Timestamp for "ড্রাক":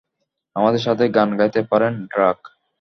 2.11-2.39